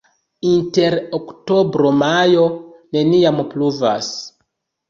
[0.51, 2.47] Inter oktobro-majo
[2.97, 4.13] neniam pluvas.